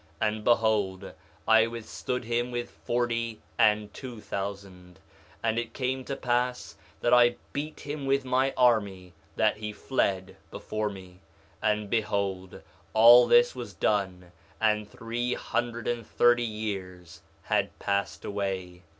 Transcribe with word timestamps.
And 0.19 0.43
behold, 0.43 1.13
I 1.47 1.67
withstood 1.67 2.23
him 2.23 2.49
with 2.49 2.71
forty 2.71 3.39
and 3.59 3.93
two 3.93 4.19
thousand. 4.19 4.97
And 5.43 5.59
it 5.59 5.75
came 5.75 6.03
to 6.05 6.15
pass 6.15 6.73
that 7.01 7.13
I 7.13 7.35
beat 7.53 7.81
him 7.81 8.07
with 8.07 8.25
my 8.25 8.51
army 8.57 9.13
that 9.35 9.57
he 9.57 9.71
fled 9.71 10.37
before 10.49 10.89
me. 10.89 11.19
And 11.61 11.87
behold, 11.87 12.63
all 12.95 13.27
this 13.27 13.53
was 13.53 13.75
done, 13.75 14.31
and 14.59 14.89
three 14.89 15.35
hundred 15.35 15.87
and 15.87 16.03
thirty 16.03 16.41
years 16.41 17.21
had 17.43 17.77
passed 17.77 18.25
away. 18.25 18.81